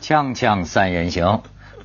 [0.00, 1.40] 锵锵三人行，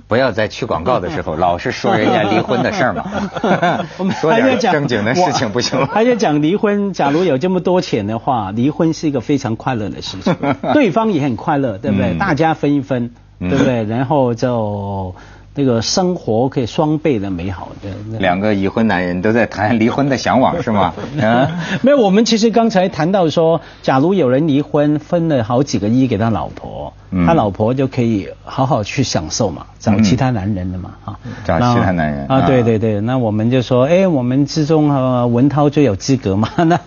[0.07, 3.05] 不要在去广告的时候 老是说人家离婚的事儿嘛。
[4.21, 5.89] 说点正经的事情不行吗？
[5.93, 10.35] 而且讲离婚，假如有这么多钱的话，离婚是一个非常快乐的事情，
[10.73, 12.11] 对方也很快乐，对不对？
[12.13, 13.83] 嗯大家分一分，对不对？
[13.85, 15.15] 然后就
[15.53, 18.17] 那个生活可以双倍的美好的。
[18.19, 20.93] 两个已婚男人都在谈离婚的向往是吗？
[21.19, 21.47] 嗯，
[21.83, 36.79] 没有，我们其实刚才谈到说，假如有人离婚，分了好几个亿给他老婆，嗯他老婆就可以好好去享受嘛，找其他男人了嘛，哈、找其他男人啊，啊对对对，那我们就说，哎，我们之中呃文涛最有资格嘛， 那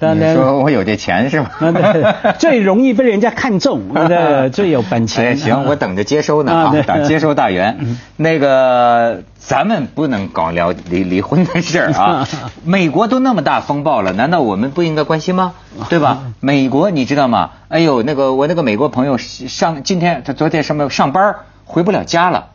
[0.00, 1.50] 那你说我有这钱是吗？
[2.38, 5.26] 最容易被人家看中，对，最有本钱。
[5.26, 7.97] 哎，行，我等着接收呢啊啊对，等接收大员。
[8.16, 12.28] 那个，咱们不能搞聊离离婚的事儿啊。
[12.64, 15.54] 美国都那么大风暴了，难道我们不应该关心吗？
[15.88, 16.22] 对吧？
[16.40, 17.50] 美国你知道吗？
[17.68, 22.48] 哎呦，那个我那个美国朋友上今天他昨天什么上班回不了家了，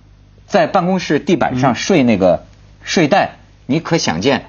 [0.47, 2.43] 在办公室地板上睡那个
[2.83, 4.45] 睡袋，你可想见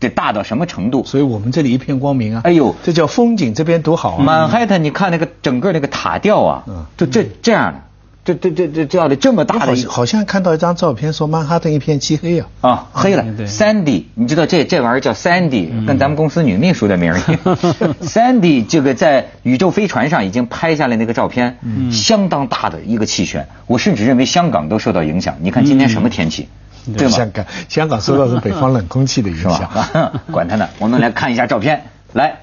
[0.00, 1.04] 得大到什么程度？
[1.04, 2.42] 所以我们这里一片光明啊！
[2.44, 4.22] 哎呦这叫风景，这边多好啊！
[4.22, 7.80] 曼海特，你看那个整个那个塔吊啊嗯，就这这样的，
[8.24, 12.48] 这这这这叫的这么大的好像好像看到一张照片，说曼哈顿一片漆黑啊。
[12.62, 17.56] 啊，黑了，Sandy，你知道这这玩意儿叫 Sandy，跟咱们公司女秘书的名儿一样。
[18.00, 21.58] Sandy 这个在宇宙飞船上已经拍下来那个照片，
[21.92, 25.36] 相当大的一个气旋，我甚至认为香港都受到影响。
[25.40, 26.48] 你看今天什么天气，
[26.96, 27.12] 对吗？
[27.14, 29.70] 香港香港受到是北方冷空气的影响。
[30.32, 31.82] 管他呢，我们来看一下照片。
[32.14, 32.38] 来，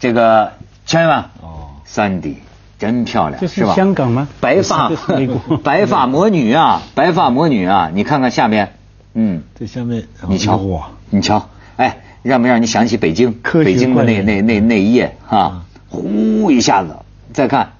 [0.00, 0.52] 这个
[0.86, 2.34] 千万哦，Sandy
[2.80, 3.74] 真漂亮，这是吧？
[3.74, 4.26] 香港吗？
[4.40, 5.58] 白发美国。
[5.62, 7.90] 白发魔女啊，白发魔女啊！
[7.92, 8.72] 你看看下面，
[9.12, 13.34] 嗯，这下面你瞧，哇，你瞧，哎，让没让你想起北京？
[13.42, 16.96] 北京的那那那那一夜啊，呼一下子，
[17.34, 17.72] 再看，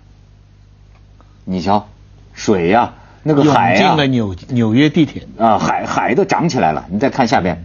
[1.46, 1.88] 你瞧，
[2.34, 2.92] 水呀、
[3.22, 5.26] 那个海呀、进了纽纽约地铁。
[5.38, 6.84] 啊，海海都涨起来了。
[6.90, 7.64] 你再看下边，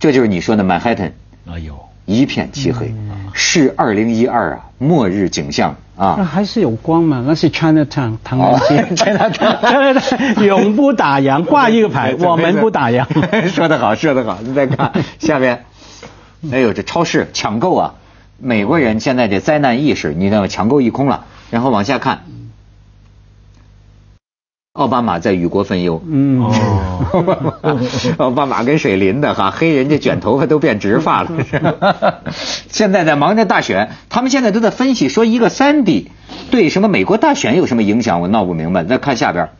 [0.00, 1.12] 这就是你说的曼哈顿，
[1.46, 2.94] 哎呦，一片漆黑，
[3.34, 6.24] 是二零一二啊，末日景象那啊。
[6.24, 7.24] 还是有光嘛？
[7.26, 13.04] 那是 Chinatown 唐人街哦 Chinatown 永不打烊，挂一个牌， 我们不打烊。
[13.48, 14.38] 说得好，说得好。
[14.42, 15.64] 你再看下边，
[16.52, 17.94] 哎呦，这超市抢购啊！
[18.38, 20.48] 美国人现在这灾难意识，你知道吗？
[20.48, 21.24] 抢购一空了。
[21.50, 22.24] 然后往下看，
[24.74, 26.02] 奥巴马在与国分忧。
[26.04, 27.78] 嗯，哦，
[28.18, 31.30] 奥巴马跟水淋的哈，黑人家卷头发都变直发了。
[32.68, 36.06] 现在在忙着大选，他们现在都在分析说一个 Sandy
[36.50, 38.82] 对什么美国大选有什么影响，我闹不明白。
[38.82, 39.50] 再看下边，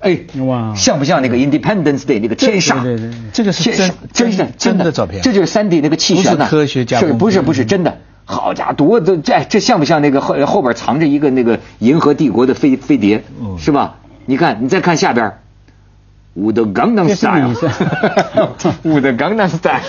[0.00, 2.82] 哎，哇像不像那个 Independence Day 那个天煞？
[2.82, 7.96] 对对对这个是真真的真的照片这就是 Sandy 那个气旋呐，不是科学家是不是不是真的？
[8.30, 13.96] 好家伙，多这这这像不像那个后后边藏着一个那个银河帝国的飞飞碟，嗯是吧？
[14.26, 15.32] 你看，你再看下边。
[16.32, 17.66] 我的江南这是 style，你是
[18.84, 19.80] 我的江南 style，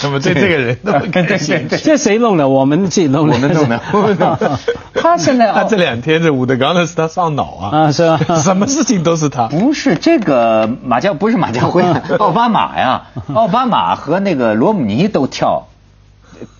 [0.00, 1.76] 怎么对这个人那么感兴趣？
[1.84, 2.48] 这谁弄的？
[2.48, 3.34] 我们自己弄的。
[3.34, 4.58] 我们弄的，我们弄的。
[4.94, 9.48] 他现在他这两天这武德刚的是他上脑啊，啊是吧 什么事情都是他。
[9.48, 11.82] 不是这个马家不是马家辉，
[12.18, 13.02] 奥巴马呀，
[13.34, 15.66] 奥巴马和那个罗姆尼都跳。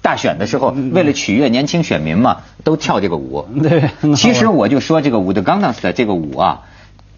[0.03, 3.47] 大选的时候，为了取悦年轻选民嘛，都跳这个舞。
[3.63, 6.63] 对 其实我就说这个舞的刚当的这个舞啊，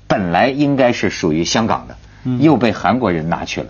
[0.06, 1.96] 本来应该是属于香港的，
[2.40, 3.66] 又被韩国人拿去了，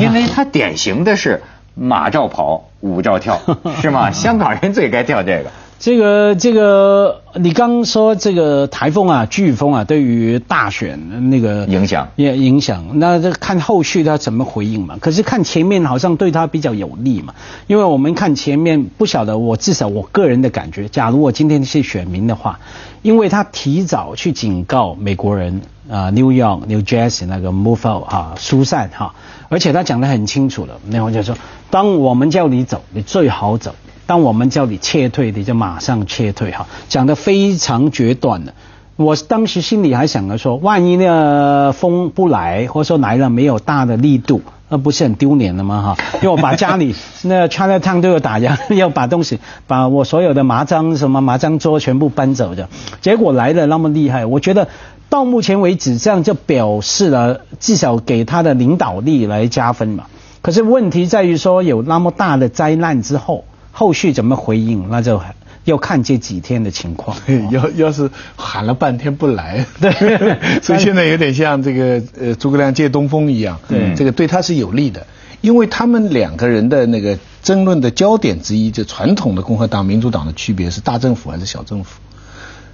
[0.00, 1.42] 因为它典型的是
[1.74, 3.40] 马照跑，舞照跳，
[3.80, 4.10] 是吗？
[4.10, 5.50] 香港人最该跳这个。
[5.82, 13.00] 这个这个，你刚说这个台风啊、飓风啊，对于大选那个影响也影响。
[13.00, 14.96] 那这看后续他怎么回应嘛？
[15.00, 17.34] 可是看前面好像对他比较有利嘛，
[17.66, 22.60] 因为我们看前面不晓得，我至少我个人的感觉，假如我今天是选民的话，
[23.02, 29.16] 因为他提早去警告美国人啊、New York、New Jersey 那个 move out 哈、疏散哈、
[29.48, 31.36] 而且他讲得很清楚了，那我就说，
[31.70, 33.74] 当我们叫你走，你最好走。
[34.12, 38.52] 当我们叫你撤退，你就马上撤退哈，讲得非常决断的。
[38.96, 45.96] 我当时心里还想着说，万一那个风不来，或者说来了没有大的力度，那不是很丢脸的吗？
[45.96, 52.68] 哈，因为我把家里那 China Town 都有打烊，要把东西，把我所有的麻将什么麻将桌全部搬走的，
[53.00, 54.68] 结果来的那么厉害，我觉得
[55.08, 60.04] 到目前为止，这样就表示了至少给他的领导力来加分嘛。
[60.42, 63.44] 可是问题在于说，有那么大的灾难之后。
[63.72, 65.20] 后续怎么回应，那就
[65.64, 67.16] 要看这几天的情况。
[67.50, 69.90] 要要是喊了半天不来，对
[70.62, 75.06] 所以现在有点像这个呃诸葛亮借东风一样，对这个对他是有利的，
[75.40, 81.98] 因为他们两个人的那个争论的焦点之一，就传统的共和党、民主党的区别是大政府还是小政府。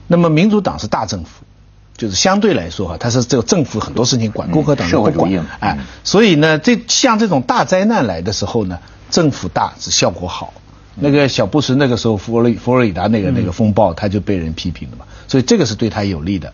[0.07, 1.45] 那么民主党是大政府，
[1.97, 8.79] 就是相对来说哈，它是这个政府很多事情管，共和党社会主义不管，哎，所以呢，这像这种大灾难来的时候呢，
[9.11, 10.55] 政府大是效果好。
[11.01, 16.53] 那个小布什那个时候佛罗佛罗里达那个那个风暴，他就被人批评了嘛，所以这个是对他有利的。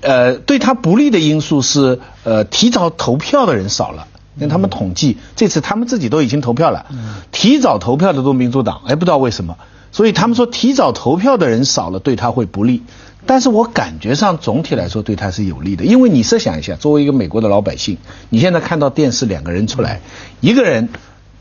[0.00, 4.06] 呃，对他不利的因素是，呃，提早投票的人少了。
[4.36, 6.86] 因为他们统计，这次他们自己都已经投票了，
[7.30, 9.56] 提早投票的都民主党，哎，不知道为什么，
[9.92, 12.82] 所以他们说提早投票的人少了，对他会不利。
[13.26, 17.96] 但是我感觉上总体来说对他是有利的，因为你设想一下，作为一个美国的老百姓，
[18.28, 20.00] 你现在看到电视两个人出来，
[20.40, 20.88] 一个人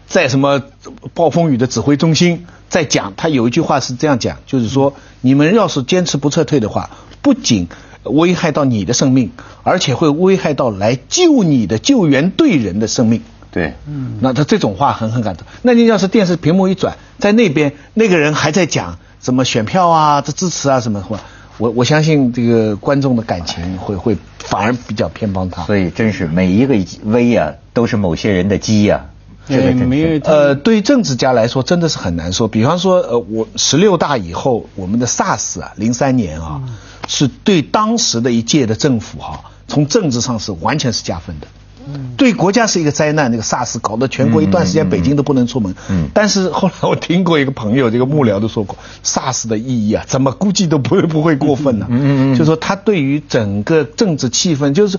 [0.08, 0.62] 在什么
[1.14, 6.90] 暴风雨的指挥中心在讲，他有一句话是这样讲，就是说你们要是坚持不撤退的话，
[7.22, 7.68] 不仅
[8.04, 9.32] 危害到你的生命，
[9.64, 13.22] 而且会危害到来救你的救援队人的生命。
[13.52, 15.46] 对，嗯，那他这种话很很感动。
[15.62, 21.20] 那你要是电视屏幕一转，在那边那个人还在讲什么选票啊、这支持啊什么话，
[21.60, 25.64] 我我相信这个观众的感情会会反而比较偏帮他。
[25.64, 29.06] 所以真是每一个危啊，都是某些人的机呀。
[29.48, 32.48] 对，没有呃，对于政治家来说真的是很难说。
[32.48, 36.62] 比方说，呃，我十六大以后，我们的 SARS 啊，零三年啊。
[37.06, 41.48] 是对当时的一届的政府哈，从政治上是完全是加分的。
[41.88, 45.74] 嗯，对国家是一个灾难，那个 SARS 搞得全国一段时间北京都不能出门。
[45.90, 51.86] 嗯，但是后来我听过一个朋友，这个幕僚都说过，SARS 的意义啊，怎么估计都不会不会过分呢？
[51.90, 54.98] 嗯嗯嗯，就说他对于整个政治气氛，就是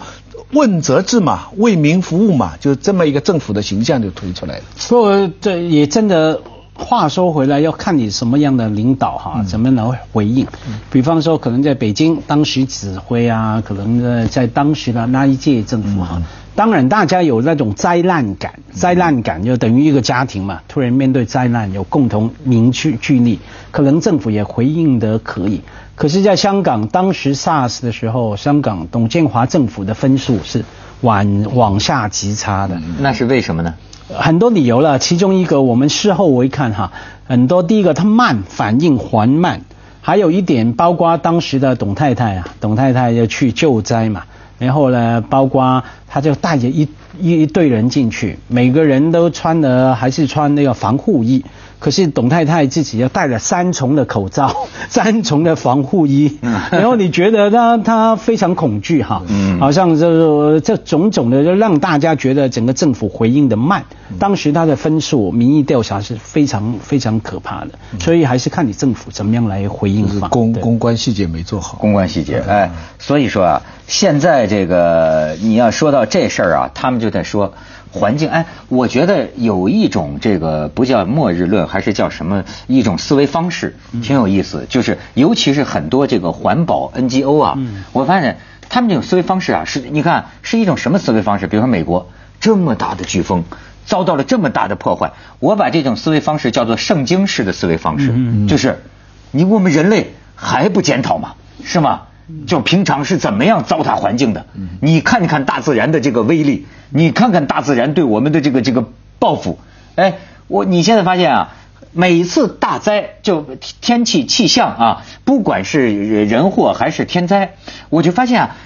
[0.52, 4.64] 问责制嘛，为民服务嘛，就这么一个政府的形象就推出来了。
[4.76, 6.40] 说这也真的。
[6.76, 10.44] 话说回来，要看你什么样的领导哈，怎么来回应。
[10.90, 16.20] 比方说，可能在北京当时指挥啊，可能在当时的那一届政府哈，
[16.56, 23.40] 当然大家有那种灾难感，灾难感就等于一个家庭嘛，突然面对灾难有共同凝聚聚力，
[23.70, 25.62] 可能政府也回应得可以。
[25.96, 30.64] 可是，在香港当时 SARS 的时候，香港董建华政府的分数是
[31.00, 32.80] 往往下极差的。
[32.98, 33.74] 那是为什么呢？
[34.08, 36.92] 很多理由了，其中一个我们事后回看哈，
[37.26, 39.62] 很多第一个它慢，反应缓慢，
[40.02, 44.24] 还有一点包括当时的董太太啊，董太太要去救灾嘛，
[44.58, 45.82] 然后呢，包括
[46.14, 46.88] 他就带着一
[47.20, 51.44] 一队人进去，每个人都穿的还是穿那个防护衣。
[51.80, 56.38] 可是董太太自己要戴了三重的口罩， 三重的防护衣，
[56.70, 59.22] 然后你觉得她她非常恐惧哈，
[59.60, 63.84] 好像就是这种种的就让大家觉得整个政府回应的慢。
[64.18, 70.06] 当时他的分数民意调查是非常非常可怕的，所以还是看你政府怎么样来回应。
[70.30, 77.54] 公公关细节没做好，公关细节哎，所以说啊，现在这个你要说到这事儿啊，他们就在说。
[77.96, 84.66] 环境哎，我觉得有一种这个不叫末日论，还是叫什么一种思维方式，挺有意思。
[84.68, 87.56] 就是尤其是很多这个环保 NGO 啊，
[87.92, 91.46] 我发现他们这种思维方式啊，是你看是一种什么思维方式？
[91.46, 92.10] 比如说美国
[92.40, 93.44] 这么大的飓风
[93.86, 98.12] 遭到了这么大的破坏，我把这种思维方式叫做圣经式的思维方式，
[98.48, 98.82] 就是
[99.30, 101.34] 你我们人类还不检讨吗？
[101.62, 102.02] 是吗？
[102.46, 104.46] 就平常是怎么样糟蹋环境的？
[104.80, 108.88] 你看看大自然的这个威力，你看看大自然对我们的这个这个
[109.18, 109.58] 报复。
[109.94, 110.14] 哎，
[110.46, 111.52] 我你现在发现啊，
[111.92, 113.46] 每次大灾就
[113.80, 117.54] 天气气象啊，不管是人祸还是天灾，
[117.90, 118.56] 我就发现啊，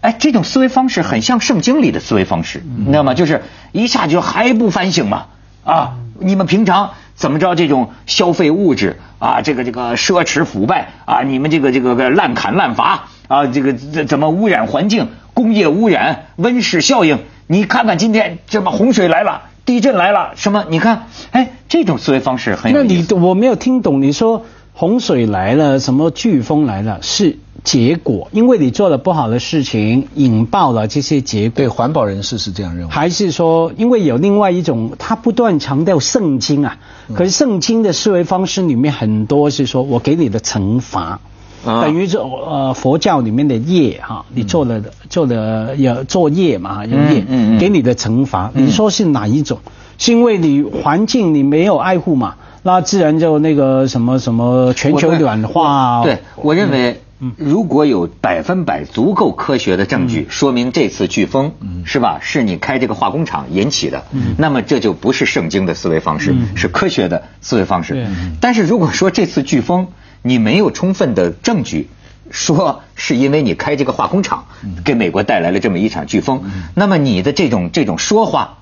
[0.00, 3.14] 哎，这种思维方式很像圣经里的思维方式，你知道吗？
[3.14, 3.42] 就是
[3.72, 5.26] 一下就还不反省嘛
[5.64, 5.94] 啊！
[6.18, 9.00] 你们平常怎么着这种消费物质？
[9.18, 15.08] 啊，这个这个奢侈腐败啊，你们这个这个个滥砍滥伐啊，这个怎怎么污染环境？
[15.34, 20.64] 工业污染、温室效应，你看看今天这么洪水来了，地震来了，什么？
[20.68, 27.38] 你看，哎，这种思维方式很有那你我没有听懂，你说洪水来了，什么飓风来了，是？
[27.66, 31.56] 结果，因为你做了不好的事情，引爆了这些结果。
[31.56, 32.92] 对，环保人士是这样认为。
[32.92, 36.78] 还是说，因为有另外一种，他不断强调圣经啊，
[37.12, 41.18] 可是圣经的思维方式里面很多是说我给你的惩罚，
[41.64, 44.80] 等于这呃佛教里面的业哈，你做了
[45.10, 47.24] 做了有作业嘛，有业，
[47.58, 48.52] 给你的惩罚。
[48.54, 49.58] 你说是哪一种？
[49.98, 52.36] 是因为你环境你没有爱护嘛？
[52.62, 56.04] 那自然就那个什么什么全球暖化。
[56.04, 57.00] 对，我认为。
[57.36, 61.54] 如果有百分百足够科学的证据，说明这次飓风
[61.86, 64.34] 是吧，是你开这个化工厂引起的，嗯。
[64.36, 68.06] 那么这就不是圣经的思维方式，是科学的思维方式。
[68.40, 69.88] 但是如果说这次飓风
[70.20, 71.88] 你没有充分的证据，
[72.30, 74.46] 说是因为你开这个化工厂
[74.84, 76.42] 给美国带来了这么一场飓风，
[76.74, 78.58] 那么你的这种这种说话，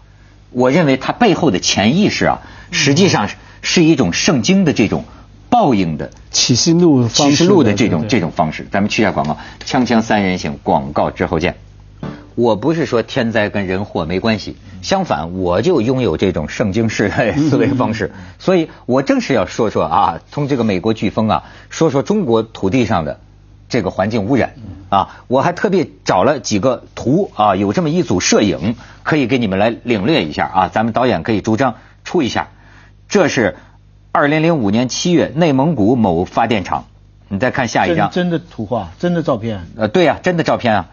[0.51, 3.29] 我认为它背后的潜意识啊，实际上
[3.63, 5.05] 是一种圣经的这种。
[5.55, 8.67] 报应的启示录启示录的这种这种方式。
[8.73, 11.55] 咱们去一下广告，锵锵三人行，广告之后见。
[12.35, 23.21] 我不是说天灾跟人祸没关系，相反，我就拥有这种圣经式的思维方式，所以我正是要说说啊，从这个美国飓风啊，说说中国土地上的
[23.69, 24.55] 这个环境污染。
[24.89, 30.47] 啊，我还特别找了几个图啊，有这么一组摄影，可以给你们来领略一下。
[30.47, 32.49] 啊，咱们导演可以主张出一下，
[33.09, 33.55] 这是
[34.17, 36.85] 二零零五年七月内蒙古某发电厂，
[37.27, 39.67] 你再看下一张，真的图画，真的照片。
[39.77, 40.91] 呃，对呀、真的照片啊。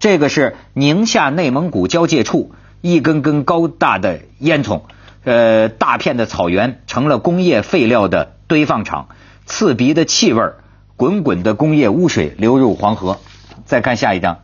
[0.00, 2.50] 这个是宁夏内蒙古交界处
[2.80, 4.80] 一根根高大的烟囱，
[5.22, 9.06] 呃，大片的草原成了工业废料的堆放场，
[9.46, 10.56] 刺鼻的气味儿，
[10.96, 13.20] 滚滚的工业污水流入黄河。
[13.66, 14.40] 再看下一张，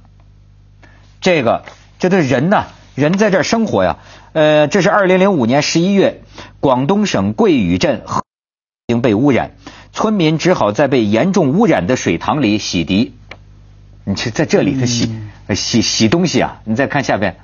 [1.21, 1.65] 这个
[1.99, 3.99] 这都是人呐，人在这儿生活呀。
[4.33, 6.23] 呃，这是二零零五年十一月，
[6.61, 8.23] 广东省桂屿镇河
[8.87, 9.53] 已经被污染，
[9.93, 13.11] 村民只好在被严重污染的水塘里洗涤。
[14.05, 15.11] 你去在这里头洗、
[15.55, 16.61] 洗洗东西啊！
[16.65, 17.37] 你再看下边，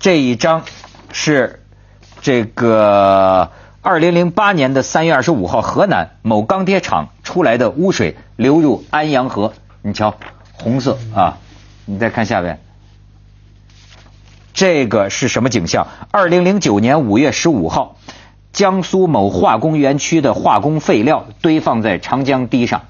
[0.00, 0.64] 这一张
[1.12, 1.62] 是
[2.20, 3.50] 这个
[3.82, 10.16] 二零零八年的三月二十五号，河南某钢铁厂出来的污水流入安阳河，你瞧，
[10.52, 11.38] 红色啊！
[11.86, 12.60] 你再看下边，
[14.58, 15.86] 这个是什么景象？
[16.10, 17.96] 二零零九年五月十五号，
[18.52, 22.82] 江苏某化工园区的化工废料堆放在长江堤上。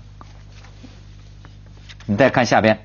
[2.06, 2.78] 你再看下边，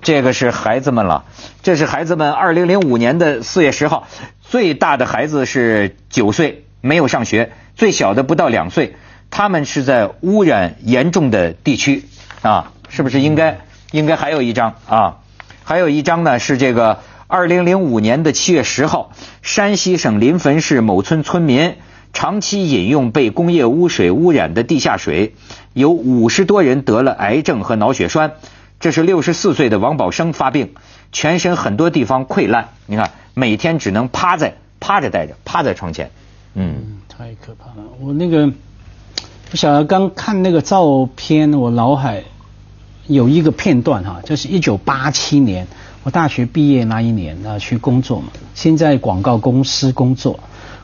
[0.00, 1.26] 这个是孩子们了，
[1.62, 2.32] 这是孩子们。
[2.32, 4.08] 二零零五年的四月十号，
[4.40, 8.96] 最大的孩子是九岁，没有上学；最小的不到两岁。
[9.30, 12.06] 他们是在污染严重的地区
[12.40, 13.58] 啊，是不是应该
[13.90, 15.18] 应该还有一张啊？
[15.62, 17.00] 还有一张呢，是这个
[17.34, 19.10] 二零零五年的七月十号，
[19.42, 21.74] 山西省临汾市某村村民
[22.12, 25.34] 长期饮用被工业污水污染的地下水，
[25.72, 28.34] 有五十多人得了癌症和脑血栓。
[28.78, 30.74] 这是六十四岁的王宝生发病，
[31.10, 36.12] 全身很多地方溃烂，你看每天只能趴在趴着待着，趴在床前。
[36.54, 37.88] 嗯，太可怕了。
[37.98, 38.52] 我那个
[39.50, 42.22] 不晓得刚看那个照片，我脑海
[43.08, 45.66] 有一个片段哈，就是一九八七年
[46.04, 50.38] 我大学毕业那一年啊去工作嘛，先在广告公司工作。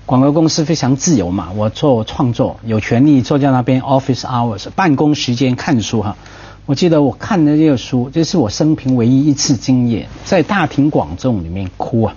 [0.07, 6.17] 广告公司非常自由嘛，我做创作，有权利坐在那边 office hours 办公时间看书哈。
[6.65, 12.17] 我记得我看的这个书，这是我生平唯一一次经验，在大庭广众里面哭啊。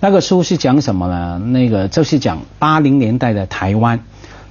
[0.00, 1.38] 那个书是讲什么呢？
[1.38, 4.00] 那个就是讲八零年代的台湾，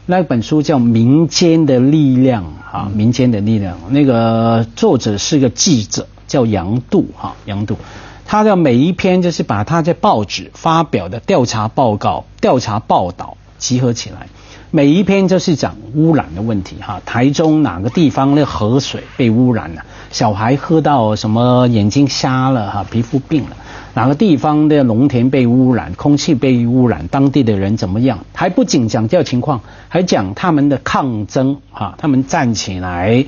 [0.06, 3.76] 那本书叫《民间的力量》啊，《民间的力量》。
[3.90, 7.78] 那个作者是个记者，叫杨度哈，杨度。
[8.26, 14.28] 他的每一篇就是把他在报纸发表的调查报告、调查报道集合起来，
[14.70, 17.02] 每一篇就是讲污染的问题哈。
[17.04, 19.82] 台中哪个地方的河水被污染了，
[20.12, 23.58] 小孩喝到什么眼睛瞎了哈，皮肤病了。
[23.96, 28.20] 哪个地方的农田被污染，空气被污染，当地的人怎么样？
[28.34, 33.26] 还不仅讲这情况，还讲他们的抗争哈，他们站起来。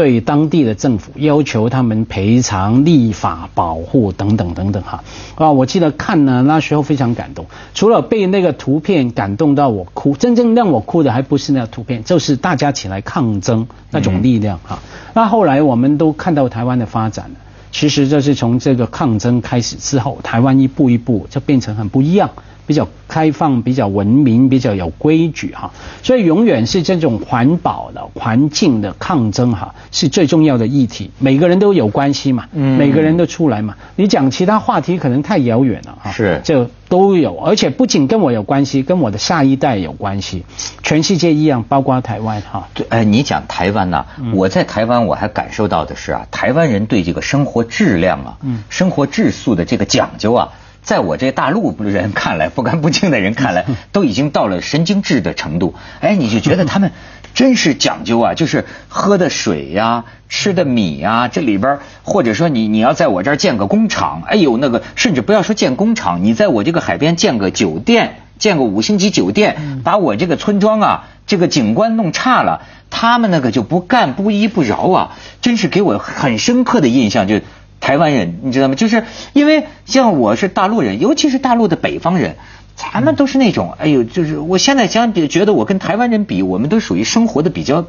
[0.00, 5.04] 对当地的政府要求他们赔偿、立法保护等等等等哈
[5.34, 5.52] 啊！
[5.52, 7.44] 我记得看呢，那时候非常感动。
[7.74, 14.78] 除了被那个图片感动到我哭，真正让我哭的还不是那个图片，就是大家起来抗争那种力量哈。
[15.12, 17.36] 那后来我们都看到台湾的发展了，
[17.70, 22.30] 其实这是从这个抗争开始之后，台湾一步一步就变成很不一样。
[22.66, 31.10] 比较开放、比较文明、比较有规矩哈，所以永远是这种环保的、环境的抗争哈，是最重要的议题。
[31.18, 33.76] 每个人都有关系嘛，嗯每个人都出来嘛。
[33.96, 40.44] 你讲其他话题可能太遥远了哈，是就都有，而且不仅跟我有关系，跟我的下一代有关系，
[40.82, 42.68] 全世界一样，包括台湾哈。
[42.74, 50.48] 对，哎，你讲台湾呐、我在台湾我还感受到的是啊，台湾人对这个生活质量啊，嗯生活质素的这个讲究啊。
[50.82, 55.74] 在我这大陆人 看来，不干不净的人看来， 都已经到了神经质的程度。
[56.00, 56.92] 哎，你就觉得他们
[57.34, 77.40] 真是讲究啊，就是喝的水呀、吃的米呀，这里边儿或者说你你要在我这儿建个工厂，哎呦那个，甚至不要说建工厂，你在我这个海边建个酒店，建个五星级酒店，把我这个村庄啊这个景观弄差了，他们那个就不干不依不饶啊，真是给我很深刻的印象就。
[77.80, 78.74] 台湾人，你知道吗？
[78.74, 82.36] 就是因为像我是大陆人，尤其是大陆的北方人，
[82.76, 87.86] 咱们都是那种，哎呦，就是我现在想比觉得我跟台湾人比，我们都属于生活的比较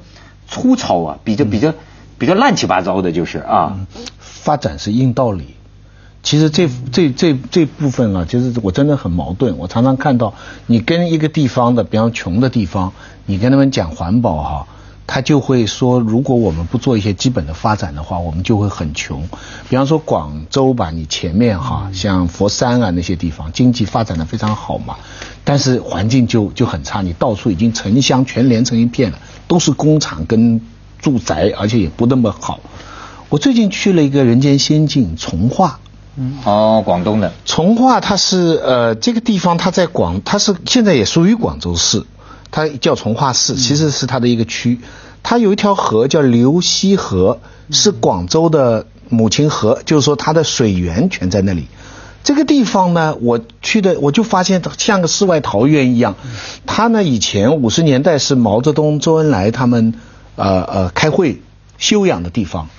[0.48, 1.74] 粗糙啊，比较比较
[2.18, 3.80] 比较乱七八糟的，就是啊，
[4.20, 5.56] 发展是硬道理，
[6.24, 9.58] 其实这这这这部分啊，就是我真的很矛盾。
[9.58, 10.34] 我常常看到
[10.68, 12.94] 你跟一个地方的，比方穷的地方，
[13.26, 14.68] 你跟他们讲环保哈，
[15.14, 19.28] 他就会说，如果我们不做一些基本的发展的话，我们就会很穷。
[19.68, 24.96] 比方说广州吧，你前面哈，像佛山啊那些地方，经济发展的非常好嘛，
[25.44, 30.62] 但是环境就就很差，你到处已经城乡全连成一片了，都是工厂跟
[31.02, 32.62] 住宅，而且也不那么好。
[33.28, 35.82] 我最近去了一个人间仙境从化。
[36.16, 42.06] 嗯哦，广东的从化，它是呃这个地方，它在广，它是现在也属于广州市，
[42.52, 44.80] 它叫从化市，其实是它的一个区。
[45.24, 47.40] 它有一条河叫流溪河，
[47.70, 51.68] 是广州的母亲河，就是说它的水源全在那里。
[52.24, 56.16] 这个地方呢，我去的我就发现像个世外桃源一样。
[56.66, 59.96] 它呢以前五十年代是毛泽东、周恩来他们
[60.36, 61.42] 呃呃开会
[61.78, 62.70] 休养的地方。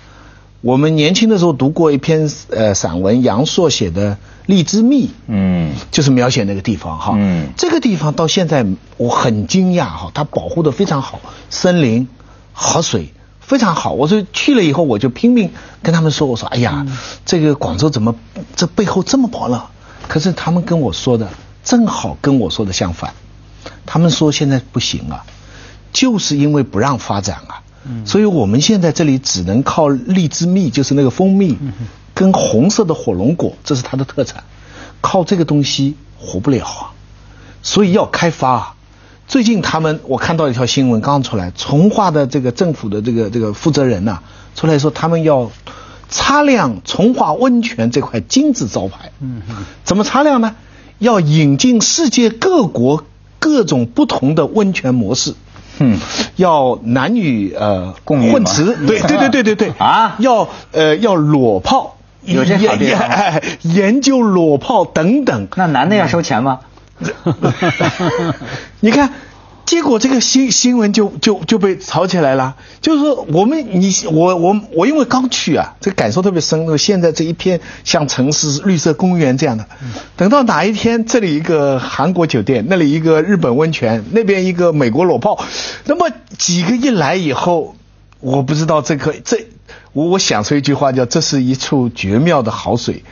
[0.62, 4.14] 我们年轻的时候读过一篇呃散文，杨朔写的
[4.46, 8.64] 《荔枝蜜》，嗯，就是描写那个地方哈，嗯，这个地方到现在
[8.96, 12.08] 我很惊讶哈，它保护的非常好，森林、
[12.52, 13.92] 河水非常好。
[13.92, 15.50] 我说去了以后，我就拼命
[15.82, 16.86] 跟他们说，我说哎呀，
[17.26, 18.14] 这个广州怎么
[18.54, 19.70] 这背后这么薄了？
[20.06, 21.28] 可是他们跟我说的
[21.64, 23.14] 正好跟我说的相反，
[23.84, 25.24] 他们说现在不行啊，
[25.92, 27.62] 就是因为不让发展啊。
[28.04, 31.58] 所以我们现在这里只能靠荔枝蜜，就是那个蜂蜜，
[32.14, 34.44] 跟红色的火龙果，这是它的特产。
[35.00, 36.92] 靠这个东西活不了啊，
[37.62, 38.74] 所以要开发啊。
[39.26, 44.20] 最近他们，我看到一条新闻刚出来，从化的这个政府的这个这个负责人呐，
[44.54, 45.50] 出来说他们要
[46.08, 49.10] 擦亮从化温泉这块金字招牌。
[49.20, 49.42] 嗯
[49.84, 50.54] 怎么擦亮呢？
[50.98, 53.04] 要引进世界各国
[53.40, 55.34] 各种不同的温泉模式。
[55.82, 55.98] 嗯，
[56.36, 62.74] 要男女呃混词， 对对对对对对啊，要呃要裸泡，有这好
[63.62, 65.48] 研究裸泡等等。
[65.56, 66.60] 那男的要收钱吗？
[68.80, 69.10] 你看。
[69.64, 76.62] 结果这个新新闻就就就被炒起来了，就是说我们你我我我因为刚去啊，这感受特别深。
[76.78, 79.66] 现在这一片像城市绿色公园这样的，
[80.16, 85.44] 等到哪一天这里一个韩国酒店，那里一个日本温泉，那边一个美国裸泡，
[85.86, 87.74] 那么几个一来以后，
[88.20, 89.46] 我不知道这个这
[89.92, 93.02] 我我想出一句话叫这是一处绝妙的好水，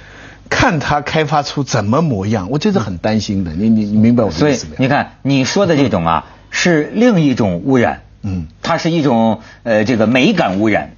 [0.48, 3.52] 看它开发出怎么模样，我就是很担心的。
[3.52, 4.82] 你你你明白我的意思没有？
[4.82, 6.26] 你看你说的这种啊。
[6.50, 10.96] 是另一种污染，嗯，它是一种呃这个美感污染，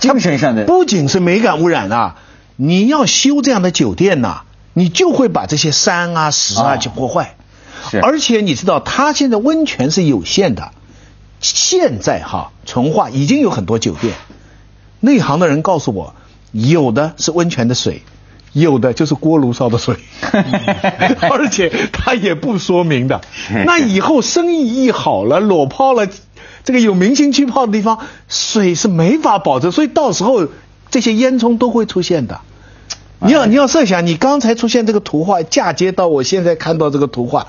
[0.00, 0.64] 精神上的。
[0.64, 2.16] 不仅是美感污染啊，
[2.56, 7.36] 你要修这样的酒店呐，你就会把这些山啊石啊去破坏。
[7.90, 8.00] 是。
[8.00, 10.72] 而且你知道，它现在温泉是有限的，
[11.40, 14.14] 现在哈从化已经有很多酒店，
[15.00, 16.14] 内行的人告诉我，
[16.52, 18.02] 有的是温泉的水。
[18.54, 19.96] 有的就是锅炉烧的水，
[21.30, 23.20] 而且他也不说明的。
[23.66, 26.08] 那以后生意一好了，裸泡了，
[26.62, 30.46] 这个有明星去泡的地方，水是没法保证，所以到时候
[30.88, 32.40] 这些烟囱都会出现的。
[33.18, 37.48] 你要你要设想，你刚才出现这个图画，嫁接到我现在看到这个图画，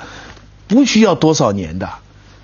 [0.68, 1.90] 不需要多少年的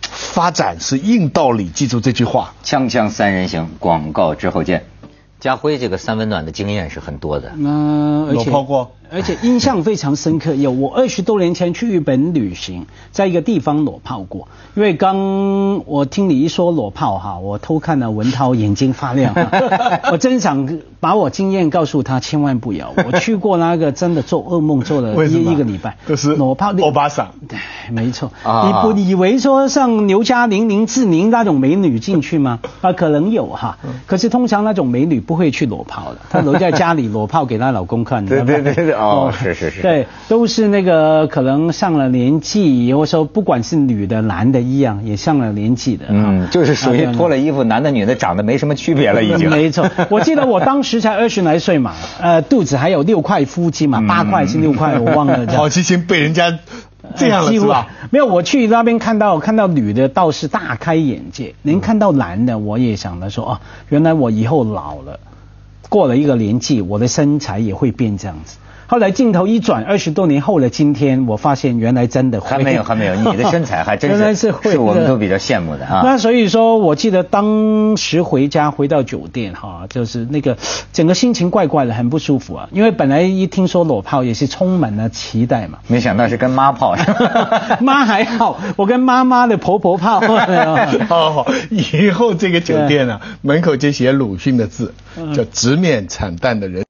[0.02, 2.54] 发展是硬道理，记住这句话。
[2.64, 4.86] 锵锵三人行，广告之后见。
[5.42, 8.52] 家辉这个三温暖的经验是很多的，嗯，而且
[9.14, 10.56] 而且印象非常深刻。
[10.56, 14.48] 有我二十多年前去日本旅行，在一个地方裸泡过。
[14.76, 19.36] 因为刚我听你一说裸泡哈，我偷看了文涛眼睛发亮，
[20.14, 22.94] 我真想把我经验告诉他，千万不要。
[23.06, 27.58] 我去过那个真的做噩梦做了一一个礼拜，就是裸泡欧巴桑，对，
[27.92, 28.32] 没错。
[28.44, 32.60] 你不以为说像刘嘉玲、林志玲那种美女进去吗？
[32.82, 35.22] 啊，可能有哈，可是通常那种美女。
[35.22, 38.26] 不会去裸泡的，她留在家里裸泡给她老公看。
[38.26, 39.82] 对对对对，哦， 是是是。
[39.82, 46.06] 对，都是那个可能上了年纪，或者说不管是女的男的一样，也上了年纪的。
[46.10, 49.50] 嗯，就是属于脱了衣服，男的女的长得没什么区别了，已经。
[49.50, 55.46] 没错，我记得我当时才二十来岁嘛，呃，肚子还有六块腹肌嘛，八块是六块，我忘了。
[55.56, 56.58] 好奇心被人家。
[57.16, 57.88] 这样了是吧？
[58.10, 65.20] 没有，我去那边看到看到女的倒是大开眼界，能看到男的，我也想着说啊，原来我以后老了，
[65.90, 68.58] 过了一个年纪，我的身材也会变这样子。
[68.92, 76.02] 后来镜头一转，二十多年后的今天，我发现原来真的还没有还没有， 你的身材还真是是是我们都比较羡慕的啊。
[76.04, 80.58] 那所以说，我记得当时回家回到酒店哈，就是那个
[80.92, 82.68] 整个心情怪怪的，很不舒服啊。
[82.74, 86.94] 因为本来一听说裸泡也是充满了期待嘛，没想到是跟妈泡，
[87.80, 90.20] 妈还好，我跟妈妈的婆婆泡。
[91.08, 94.94] 好 好，以后这个酒店啊，门口就写鲁迅的字，
[95.34, 96.84] 叫直面惨淡的人。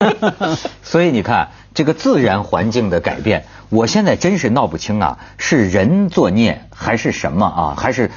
[0.82, 7.74] 所以你看，这个自然环境的改变，我现在真是闹不清啊，是人作孽还是什么啊？
[7.78, 8.10] 还是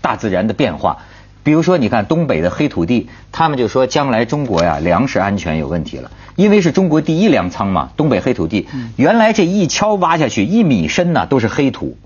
[0.00, 0.98] 大自然的变化？
[1.44, 7.90] 比如说，你看东北的黑土地，他们就说将来中国呀粮食安全有问题了，因为是中国第一粮仓嘛。
[7.96, 11.98] 东北黑土地，原来这一锹挖下去一米深呢都是黑土，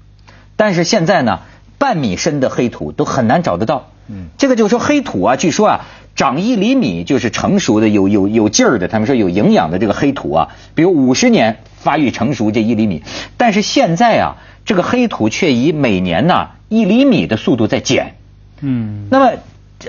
[0.57, 1.41] 但是现在呢
[1.79, 3.91] 半米深的黑土都很难找得到。
[4.09, 5.81] 嗯，这个就是说黑土啊，据说啊
[6.17, 13.03] 长一厘米就是成熟的有有有劲儿的，他们说有营养的这个黑土啊，比如五十年发育成熟这一厘米，
[13.37, 18.17] 但是现在啊这个黑土却以每年呢一厘米的速度在减。
[18.61, 19.33] 嗯，那么，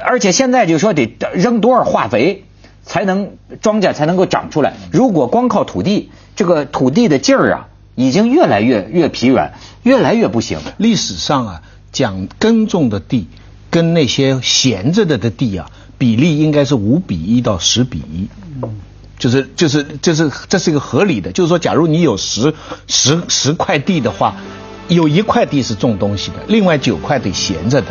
[0.03, 2.43] 而且现在就说得扔多少化肥
[2.83, 4.73] 才能庄稼才能够长出来？
[4.91, 10.59] 如果光靠土地，这个土地的劲儿啊，已经越来越越疲软，越来越不行。
[10.75, 11.61] 历史上啊，
[11.93, 13.27] 讲耕种的地
[13.71, 18.27] 跟那些闲着的的地啊，比例应该是五比一到十比一。
[18.61, 18.75] 嗯，
[19.17, 22.53] 就是就是就是这是一个合理的，就是说，假如你有十
[22.87, 24.35] 十十块地的话，
[24.87, 27.87] 有一块地是种东西的，另外九块得闲着的。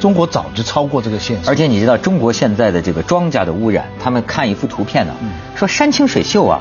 [0.00, 5.12] 中国早就超过这个线，而且你知道中国现在的这个庄稼的污染，他们看一幅图片呢，
[5.56, 6.60] 说山清水秀啊，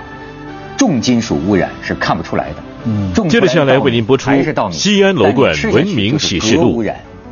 [0.75, 2.55] 重金属污染是看不出来的。
[2.85, 4.31] 嗯，接着下来为您播出
[4.71, 6.83] 《西安楼冠文明启示录》，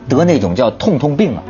[0.08, 1.42] 得那种叫痛痛病啊。